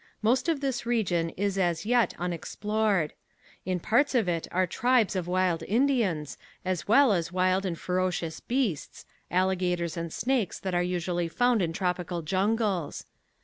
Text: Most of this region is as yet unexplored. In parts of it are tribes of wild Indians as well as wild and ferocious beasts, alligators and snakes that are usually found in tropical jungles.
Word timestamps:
Most 0.23 0.49
of 0.49 0.61
this 0.61 0.83
region 0.83 1.29
is 1.37 1.59
as 1.59 1.85
yet 1.85 2.15
unexplored. 2.17 3.13
In 3.67 3.79
parts 3.79 4.15
of 4.15 4.27
it 4.27 4.47
are 4.51 4.65
tribes 4.65 5.15
of 5.15 5.27
wild 5.27 5.61
Indians 5.61 6.39
as 6.65 6.87
well 6.87 7.13
as 7.13 7.31
wild 7.31 7.67
and 7.67 7.77
ferocious 7.77 8.39
beasts, 8.39 9.05
alligators 9.29 9.95
and 9.97 10.11
snakes 10.11 10.59
that 10.59 10.73
are 10.73 10.81
usually 10.81 11.27
found 11.27 11.61
in 11.61 11.71
tropical 11.71 12.23
jungles. 12.23 13.05